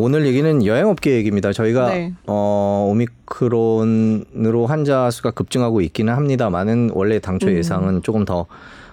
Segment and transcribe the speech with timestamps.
[0.00, 1.52] 오늘 얘기는 여행업계 얘기입니다.
[1.52, 2.14] 저희가 네.
[2.26, 7.52] 어, 오미크론으로 환자 수가 급증하고 있기는 합니다만은 원래 당초 음.
[7.52, 8.02] 예상은 음.
[8.02, 8.46] 조금 더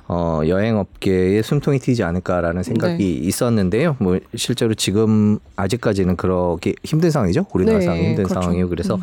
[0.10, 3.28] 어, 여행업계에 숨통이 튀지 않을까라는 생각이 네.
[3.28, 3.98] 있었는데요.
[4.00, 7.46] 뭐 실제로 지금 아직까지는 그렇게 힘든 상황이죠.
[7.54, 8.42] 우리나라 네, 상황이 힘든 그렇죠.
[8.42, 8.70] 상황이에요.
[8.70, 9.02] 그래서 음.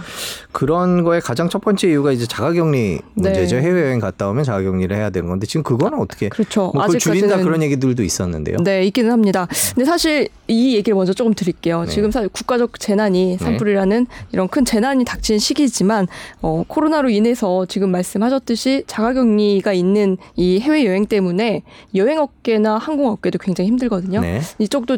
[0.53, 3.57] 그런 거에 가장 첫 번째 이유가 이제 자가격리 문제죠.
[3.57, 3.63] 네.
[3.63, 6.71] 해외여행 갔다 오면 자가격리를 해야 되는 건데 지금 그거는 어떻게 그렇죠.
[6.73, 8.59] 뭐 그걸 줄인다 그런 얘기들도 있었는데요.
[8.65, 9.47] 네, 있기는 합니다.
[9.75, 11.83] 근데 사실 이 얘기를 먼저 조금 드릴게요.
[11.85, 11.91] 네.
[11.91, 13.45] 지금 사실 국가적 재난이 네.
[13.45, 16.07] 산불이라는 이런 큰 재난이 닥친 시기지만
[16.41, 21.63] 어, 코로나로 인해서 지금 말씀하셨듯이 자가격리가 있는 이 해외 여행 여행 때문에
[21.97, 24.21] 여행 업계나 항공 업계도 굉장히 힘들거든요.
[24.21, 24.41] 네.
[24.59, 24.97] 이쪽도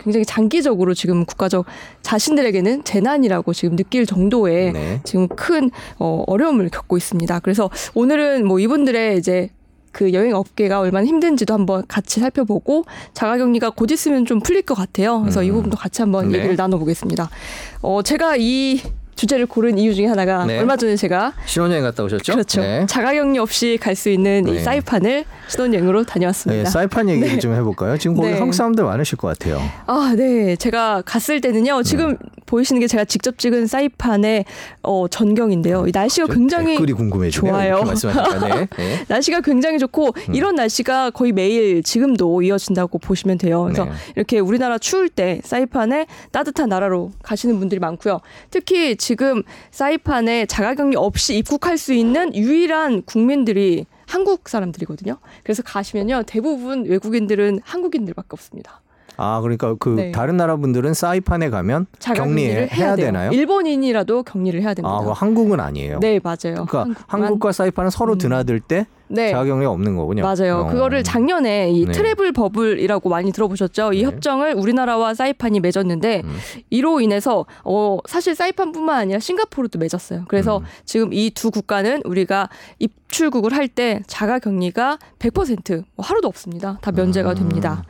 [0.00, 1.66] 굉장히 장기적으로 지금 국가적
[2.02, 5.00] 자신들에게는 재난이라고 지금 느낄 정도의 네.
[5.04, 7.40] 지금 큰 어, 어려움을 겪고 있습니다.
[7.40, 9.50] 그래서 오늘은 뭐 이분들의 이제
[9.90, 15.20] 그 여행 업계가 얼마나 힘든지도 한번 같이 살펴보고 자가격리가 곧 있으면 좀 풀릴 것 같아요.
[15.20, 15.44] 그래서 음.
[15.44, 16.38] 이 부분도 같이 한번 네.
[16.38, 17.28] 얘기를 나눠보겠습니다.
[17.82, 18.80] 어, 제가 이
[19.14, 20.58] 주제를 고른 이유 중에 하나가 네.
[20.58, 22.32] 얼마 전에 제가 신혼여행 갔다 오셨죠?
[22.32, 22.60] 그렇죠.
[22.60, 22.86] 네.
[22.86, 24.52] 자가격리 없이 갈 수 있는 네.
[24.52, 26.64] 이 사이판을 신혼여행으로 다녀왔습니다.
[26.64, 27.38] 네, 사이판 얘기 네.
[27.38, 27.98] 좀 해볼까요?
[27.98, 28.38] 지금 거기 네.
[28.38, 29.60] 한국 사람들 많으실 것 같아요.
[29.86, 30.56] 아, 네.
[30.56, 31.82] 제가 갔을 때는요.
[31.82, 32.16] 지금 네.
[32.46, 34.44] 보이시는 게 제가 직접 찍은 사이판의
[34.82, 35.86] 어, 전경인데요.
[35.86, 36.76] 이 날씨가 굉장히.
[37.30, 37.84] 좋아요.
[38.76, 39.04] 네.
[39.08, 40.34] 날씨가 굉장히 좋고 음.
[40.34, 43.62] 이런 날씨가 거의 매일 지금도 이어진다고 보시면 돼요.
[43.64, 48.20] 그래서 이렇게 우리나라 추울 때 사이판에 따뜻한 나라로 가시는 분들이 많고요.
[48.50, 55.18] 특히 지금 사이판에 자가격리 없이 입국할 수 있는 유일한 국민들이 한국 사람들이거든요.
[55.42, 56.22] 그래서 가시면요.
[56.24, 58.80] 대부분 외국인들은 한국인들밖에 없습니다.
[59.16, 60.12] 아, 그러니까 그 네.
[60.12, 63.32] 다른 나라 분들은 사이판에 가면 격리를 해야 되나요?
[63.32, 64.94] 일본인이라도 격리를 해야 됩니다.
[64.94, 65.98] 아, 한국은 아니에요.
[65.98, 66.64] 네, 맞아요.
[66.68, 68.18] 그러니까 한국과 사이판은 서로 음.
[68.18, 69.30] 드나들 때 네.
[69.30, 70.22] 자가 격리가 없는 거군요.
[70.22, 70.60] 맞아요.
[70.60, 70.66] 어.
[70.66, 71.92] 그거를 작년에 이 네.
[71.92, 73.92] 트래블 버블이라고 많이 들어보셨죠?
[73.92, 74.04] 이 네.
[74.04, 76.36] 협정을 우리나라와 사이판이 맺었는데 음.
[76.70, 80.24] 이로 인해서 어 사실 사이판뿐만 아니라 싱가포르도 맺었어요.
[80.28, 80.64] 그래서 음.
[80.84, 82.48] 지금 이 두 국가는 우리가
[82.78, 86.78] 입출국을 할 때 자가 격리가 100%뭐 하루도 없습니다.
[86.82, 87.34] 다 면제가 음.
[87.36, 87.84] 됩니다.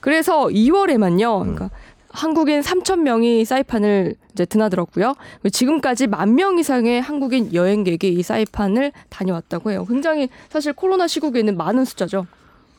[0.00, 1.40] 그래서 2월에만요.
[1.40, 1.70] 그러니까
[2.12, 5.14] 한국인 3천 명이 사이판을 이제 드나들었고요.
[5.50, 9.84] 지금까지 만 명 이상의 한국인 여행객이 이 사이판을 다녀왔다고 해요.
[9.88, 12.26] 굉장히 사실 코로나 시국에는 많은 숫자죠.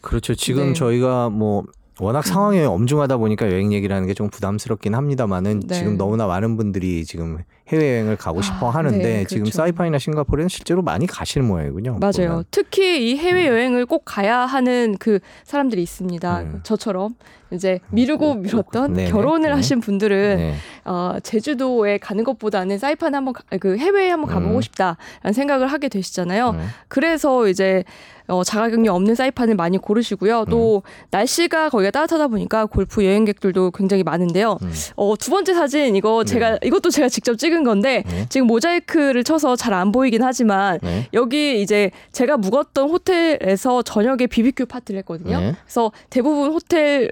[0.02, 0.36] 그렇죠.
[0.36, 0.74] 지금 네.
[0.74, 1.64] 저희가 뭐
[2.00, 5.76] 워낙 상황이 엄중하다 보니까 여행 얘기라는 게 좀 부담스럽긴 합니다만은 네.
[5.76, 7.38] 지금 너무나 많은 분들이 지금
[7.70, 9.28] 해외여행을 가고 아, 싶어 하는데 네, 그렇죠.
[9.30, 11.98] 지금 사이판이나 싱가포르는 실제로 많이 가시는 모양이군요.
[12.00, 12.30] 맞아요.
[12.30, 12.44] 보면.
[12.52, 16.42] 특히 이 해외여행을 꼭 가야 하는 그 사람들이 있습니다.
[16.42, 16.52] 네.
[16.64, 17.16] 저처럼
[17.54, 19.12] 이제 미루고 미뤘던 네, 네.
[19.12, 19.56] 결혼을 네.
[19.56, 20.56] 하신 분들은 네.
[20.86, 24.62] 어, 제주도에 가는 것보다는 사이판 한번 가, 그 해외에 한번 가보고 음.
[24.62, 26.50] 싶다라는 생각을 하게 되시잖아요.
[26.50, 26.68] 음.
[26.88, 27.84] 그래서 이제
[28.28, 30.46] 어, 자가격리 없는 사이판을 많이 고르시고요.
[30.50, 30.82] 또 음.
[31.12, 34.58] 날씨가 거기가 따뜻하다 보니까 골프 여행객들도 굉장히 많은데요.
[34.62, 34.74] 음.
[34.96, 36.60] 어, 두 번째 사진 이거 제가 네.
[36.64, 38.26] 이것도 제가 직접 찍은 건데 네.
[38.30, 41.08] 지금 모자이크를 쳐서 잘 안 보이긴 하지만 네.
[41.14, 45.40] 여기 이제 제가 묵었던 호텔에서 저녁에 비비큐 파티를 했거든요.
[45.40, 45.56] 네.
[45.64, 47.10] 그래서 대부분 호텔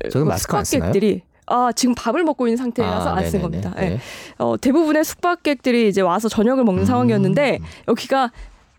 [0.70, 3.74] 숙박객들이 아, 지금 밥을 먹고 있는 상태라서 아, 안쓴 겁니다.
[3.76, 4.00] 네.
[4.38, 6.86] 어, 대부분의 숙박객들이 이제 와서 저녁을 먹는 음.
[6.86, 8.32] 상황이었는데 여기가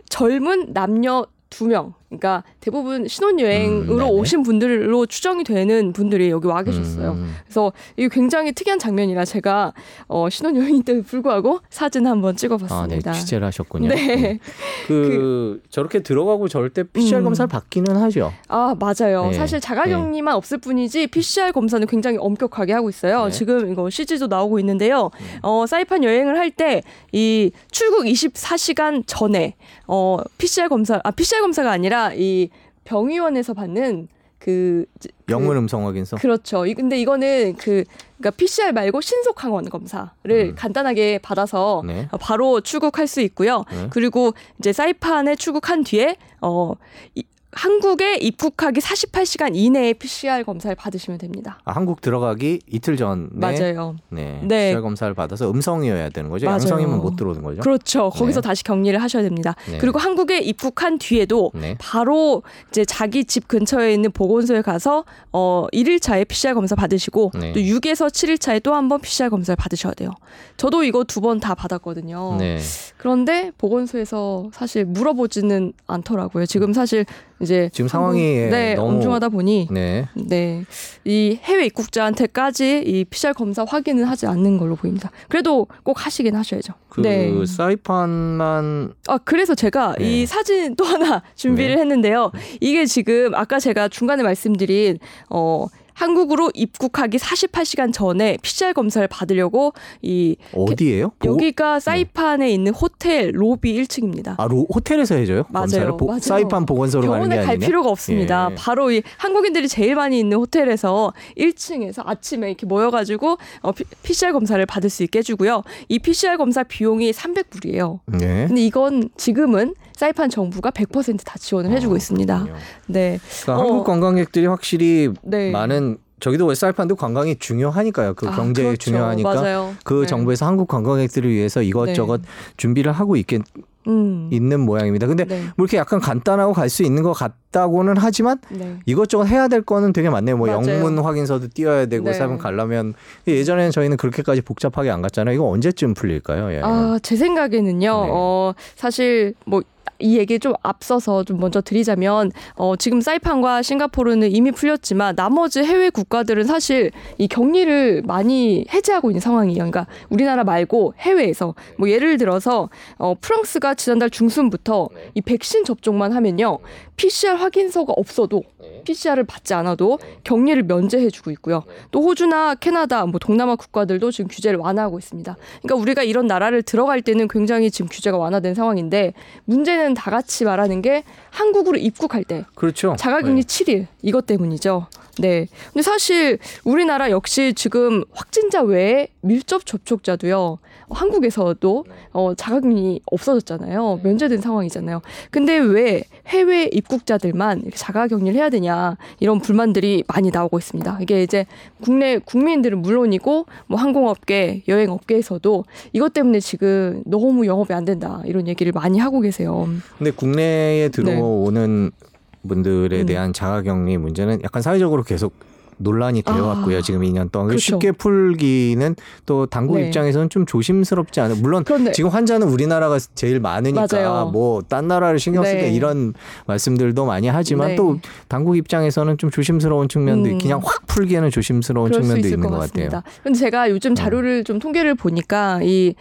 [0.08, 1.94] 젊은 남녀 두 명.
[2.18, 7.12] 그러니까 대부분 신혼여행으로 음, 오신 분들로 추정이 되는 분들이 여기 와 계셨어요.
[7.12, 7.34] 음.
[7.44, 9.72] 그래서 이게 굉장히 특이한 장면이라 제가
[10.08, 13.10] 어, 신혼여행인데도 불구하고 사진 한번 찍어봤습니다.
[13.10, 13.88] 아, 네, 취재를 하셨군요.
[13.88, 13.94] 네.
[14.16, 14.38] 네.
[14.86, 17.24] 그, 그, 저렇게 들어가고 저럴 때 PCR 음.
[17.24, 18.32] 검사를 받기는 하죠.
[18.48, 19.26] 아 맞아요.
[19.26, 19.32] 네.
[19.34, 20.36] 사실 자가격리만 네.
[20.36, 23.26] 없을 뿐이지 PCR 검사는 굉장히 엄격하게 하고 있어요.
[23.26, 23.30] 네.
[23.30, 25.10] 지금 이거 CG도 나오고 있는데요.
[25.14, 25.38] 음.
[25.42, 29.54] 어, 사이판 여행을 할 때 이 출국 24시간 전에
[29.86, 32.50] 어, PCR 검사 아 PCR 검사가 아니라 이
[32.84, 34.08] 병의원에서 받는
[34.38, 36.64] 그, 그 영문 음성 확인서 그렇죠.
[36.74, 37.84] 근데 이거는 그
[38.18, 40.54] 그러니까 PCR 말고 신속 항원 검사를 음.
[40.56, 42.08] 간단하게 받아서 네.
[42.20, 43.64] 바로 출국할 수 있고요.
[43.70, 43.86] 네.
[43.90, 46.72] 그리고 이제 사이판에 출국한 뒤에 어
[47.14, 47.22] 이,
[47.54, 51.58] 한국에 입국하기 48시간 이내에 PCR 검사를 받으시면 됩니다.
[51.66, 53.96] 아, 한국 들어가기 이틀 전에 맞아요.
[54.08, 54.70] 네, 네.
[54.70, 56.46] PCR 검사를 받아서 음성이어야 되는 거죠.
[56.46, 56.54] 맞아요.
[56.54, 57.60] 양성이면 못 들어오는 거죠.
[57.60, 58.08] 그렇죠.
[58.08, 58.48] 거기서 네.
[58.48, 59.54] 다시 격리를 하셔야 됩니다.
[59.70, 59.76] 네.
[59.78, 61.76] 그리고 한국에 입국한 뒤에도 네.
[61.78, 67.52] 바로 이제 자기 집 근처에 있는 보건소에 가서 어 1일차에 PCR 검사 받으시고 네.
[67.52, 70.10] 또 6에서 7일차에 또 한 번 PCR 검사를 받으셔야 돼요.
[70.56, 72.36] 저도 이거 두 번 다 받았거든요.
[72.38, 72.58] 네.
[72.96, 76.46] 그런데 보건소에서 사실 물어보지는 않더라고요.
[76.46, 77.04] 지금 사실
[77.42, 80.08] 이제 지금 상황이 네, 너무 엄중하다 보니 네.
[80.14, 80.64] 네.
[81.04, 85.10] 이 해외 입국자한테까지 이 PCR 검사 확인을 하지 않는 걸로 보입니다.
[85.28, 86.74] 그래도 꼭 하시긴 하셔야죠.
[86.88, 87.32] 그 네.
[87.44, 90.22] 사이판만 아 그래서 제가 네.
[90.22, 91.80] 이 사진 또 하나 준비를 네.
[91.80, 92.30] 했는데요.
[92.60, 94.98] 이게 지금 아까 제가 중간에 말씀드린
[95.28, 101.12] 어 한국으로 입국하기 48시간 전에 PCR 검사를 받으려고 이 어디예요?
[101.24, 101.80] 여기가 네.
[101.80, 102.52] 사이판에 네.
[102.52, 104.34] 있는 호텔 로비 1층입니다.
[104.38, 105.44] 아, 로, 호텔에서 해줘요?
[105.50, 105.96] 맞아요.
[105.96, 106.20] 보, 맞아요.
[106.20, 108.48] 사이판 보건소로 가는 게 병원에 갈 필요가 없습니다.
[108.50, 108.54] 예.
[108.54, 114.64] 바로 이 한국인들이 제일 많이 있는 호텔에서 1층에서 아침에 이렇게 모여가지고 어, 피, PCR 검사를
[114.66, 115.62] 받을 수 있게 해주고요.
[115.88, 118.00] 이 PCR 검사 비용이 300불이에요.
[118.20, 118.46] 예.
[118.48, 122.38] 근데 이건 지금은 사이판 정부가 100%다 지원을 해주고 아, 있습니다.
[122.42, 122.58] 그렇군요.
[122.88, 123.20] 네.
[123.42, 125.52] 그러니까 어, 한국 관광객들이 확실히 네.
[125.52, 128.90] 많은 저기도 사이판도 관광이 중요하니까 그 아, 경제에 그렇죠.
[128.90, 129.74] 중요하니까 맞아요.
[129.84, 130.06] 그 네.
[130.06, 132.28] 정부에서 한국 관광객들을 위해서 이것저것 네.
[132.56, 133.42] 준비를 하고 있겠
[133.86, 134.28] 음.
[134.32, 135.06] 있는 모양입니다.
[135.06, 135.40] 근데 네.
[135.56, 138.78] 뭐 이렇게 약간 간단하고 갈 수 있는 것 같다고는 하지만 네.
[138.86, 140.36] 이것저것 해야 될 거는 되게 많네요.
[140.36, 140.66] 뭐 맞아요.
[140.66, 142.12] 영문 확인서도 띄워야 되고 네.
[142.12, 142.94] 사면 가려면
[143.28, 145.34] 예전에는 저희는 그렇게까지 복잡하게 안 갔잖아요.
[145.34, 146.52] 이거 언제쯤 풀릴까요?
[146.54, 146.60] 예.
[146.64, 147.80] 아, 제 생각에는요.
[148.04, 148.10] 네.
[148.10, 149.62] 어, 사실 뭐
[149.98, 156.44] 이 얘기 좀 앞서서 좀 먼저 드리자면 어, 지금 사이판과 싱가포르는 이미 풀렸지만 나머지 해외 국가들은
[156.44, 159.58] 사실 이 격리를 많이 해제하고 있는 상황이에요.
[159.58, 162.68] 그러니까 우리나라 말고 해외에서 뭐 예를 들어서
[162.98, 166.58] 어, 프랑스가 지난달 중순부터 이 백신 접종만 하면요
[166.96, 168.42] PCR 확인서가 없어도
[168.84, 171.64] PCR을 받지 않아도 격리를 면제해주고 있고요.
[171.90, 175.36] 또 호주나 캐나다, 뭐 동남아 국가들도 지금 규제를 완화하고 있습니다.
[175.62, 179.14] 그러니까 우리가 이런 나라를 들어갈 때는 굉장히 지금 규제가 완화된 상황인데
[179.44, 182.96] 문제 는 다 같이 말하는 게 한국으로 입국할 때 그렇죠.
[182.98, 183.40] 자가격리 네.
[183.42, 184.86] 7일 이것 때문이죠.
[185.18, 185.46] 네.
[185.72, 190.58] 근데 사실 우리나라 역시 지금 확진자 외에 밀접 접촉자도요.
[190.90, 194.00] 한국에서도 어, 자가격리 없어졌잖아요.
[194.02, 195.00] 면제된 상황이잖아요.
[195.30, 200.98] 근데 왜 해외 입국자들만 자가격리를 해야 되냐 이런 불만들이 많이 나오고 있습니다.
[201.00, 201.46] 이게 이제
[201.82, 208.72] 국내 국민들은 물론이고 뭐 항공업계, 여행업계에서도 이것 때문에 지금 너무 영업이 안 된다 이런 얘기를
[208.72, 209.61] 많이 하고 계세요.
[209.98, 212.48] 근데 국내에 들어오는 네.
[212.48, 213.06] 분들에 음.
[213.06, 215.34] 대한 자가격리 문제는 약간 사회적으로 계속
[215.78, 216.78] 논란이 되어 왔고요.
[216.78, 217.60] 아, 지금 2년 동안 그렇죠.
[217.62, 218.94] 쉽게 풀기는
[219.26, 219.86] 또 당국 네.
[219.86, 221.36] 입장에서는 좀 조심스럽지 않아요.
[221.40, 225.72] 물론 그런데, 지금 환자는 우리나라가 제일 많으니까 뭐 딴 나라를 신경 쓰게 네.
[225.72, 226.14] 이런
[226.46, 227.76] 말씀들도 많이 하지만 네.
[227.76, 227.98] 또
[228.28, 230.38] 당국 입장에서는 좀 조심스러운 측면도 음.
[230.38, 233.02] 그냥 확 풀기에는 조심스러운 측면도 있는 것, 것 같아요.
[233.22, 233.94] 근데 제가 요즘 어.
[233.94, 235.94] 자료를 좀 통계를 보니까 이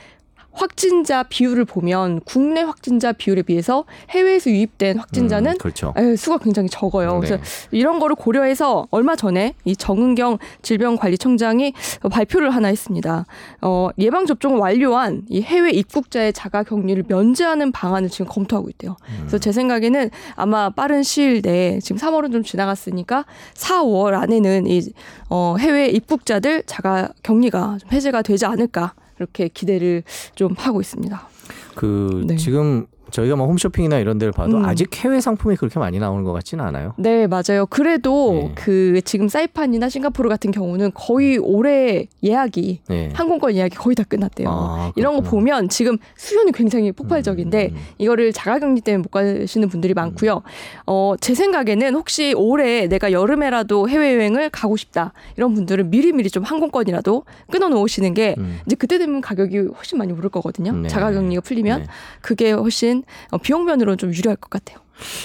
[0.51, 5.93] 확진자 비율을 보면 국내 확진자 비율에 비해서 해외에서 유입된 확진자는 음, 그렇죠.
[6.17, 7.19] 수가 굉장히 적어요.
[7.19, 7.27] 네.
[7.27, 11.73] 그래서 이런 거를 고려해서 얼마 전에 이 정은경 질병관리청장이
[12.11, 13.25] 발표를 하나 했습니다.
[13.61, 18.97] 어, 예방 접종을 완료한 이 해외 입국자의 자가 격리를 면제하는 방안을 지금 검토하고 있대요.
[19.09, 19.15] 음.
[19.21, 24.81] 그래서 제 생각에는 아마 빠른 시일 내에 지금 3월은 좀 지나갔으니까 4월 안에는 이
[25.29, 30.03] 어, 해외 입국자들 자가 격리가 좀 해제가 되지 않을까 이렇게 기대를
[30.35, 31.29] 좀 하고 있습니다.
[31.75, 32.35] 그 네.
[32.37, 34.65] 지금 저희가 뭐 홈쇼핑이나 이런 데를 봐도 음.
[34.65, 36.93] 아직 해외 상품이 그렇게 많이 나오는 것 같지는 않아요.
[36.97, 37.65] 네, 맞아요.
[37.69, 38.51] 그래도 네.
[38.55, 43.09] 그 지금 사이판이나 싱가포르 같은 경우는 거의 올해 예약이 네.
[43.13, 44.47] 항공권 예약이 거의 다 끝났대요.
[44.49, 47.77] 아, 이런 거 보면 지금 수요는 굉장히 폭발적인데 음.
[47.97, 50.35] 이거를 자가격리 때문에 못 가시는 분들이 많고요.
[50.35, 50.41] 음.
[50.87, 56.29] 어, 제 생각에는 혹시 올해 내가 여름에라도 해외 여행을 가고 싶다 이런 분들은 미리 미리
[56.29, 58.59] 좀 항공권이라도 끊어 놓으시는 게 음.
[58.65, 60.71] 이제 그때 되면 가격이 훨씬 많이 오를 거거든요.
[60.73, 60.87] 네.
[60.87, 61.87] 자가격리가 풀리면 네.
[62.21, 63.00] 그게 훨씬 어,
[63.43, 64.79] 비용 면으로는 좀 유리할 것 같아요.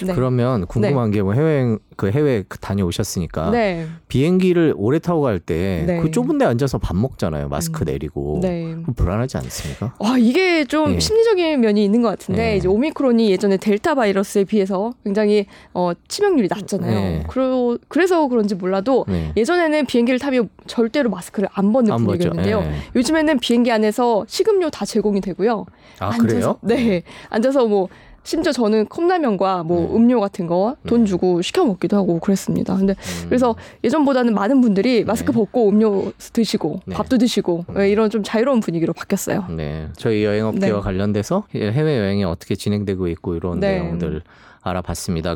[0.05, 0.14] 네.
[0.14, 1.19] 그러면 궁금한 네.
[1.19, 3.87] 게뭐 해외 그 해외 다녀오셨으니까 네.
[4.08, 6.10] 비행기를 오래 타고 갈 때그 네.
[6.10, 7.48] 좁은 데 앉아서 밥 먹잖아요.
[7.48, 7.86] 마스크 음.
[7.86, 8.77] 내리고 네.
[8.94, 9.94] 불안하지 않습니까?
[9.98, 11.00] 아 이게 좀 예.
[11.00, 12.56] 심리적인 면이 있는 것 같은데 예.
[12.56, 16.96] 이제 오미크론이 예전에 델타 바이러스에 비해서 굉장히 어, 치명률이 낮잖아요.
[16.96, 17.22] 예.
[17.29, 19.32] 그러, 그래서 그런지 몰라도 네.
[19.36, 22.60] 예전에는 비행기를 타면 절대로 마스크를 안 벗는 안 분위기였는데요.
[22.60, 22.72] 예.
[22.94, 25.67] 요즘에는 비행기 안에서 식음료 다 제공이 되고요.
[25.98, 26.58] 아 앉아서, 그래요?
[26.62, 27.89] 네, 앉아서 뭐
[28.26, 29.96] 심지어 저는 컵라면과 뭐 네.
[29.96, 31.04] 음료 같은 거돈 네.
[31.04, 32.76] 주고 시켜 먹기도 하고 그랬습니다.
[32.76, 33.26] 근데 음.
[33.28, 33.54] 그래서
[33.84, 35.38] 예전보다는 많은 분들이 마스크 네.
[35.38, 36.96] 벗고 음료 드시고 네.
[36.96, 37.80] 밥도 드시고 음.
[37.82, 39.46] 이런 좀 자유로운 분위기로 바뀌었어요.
[39.50, 40.82] 네, 저희 여행업계와 네.
[40.82, 44.22] 관련돼서 해외 여행이 어떻게 진행되고 있고 이런 내용들
[44.60, 45.35] 알아봤습니다.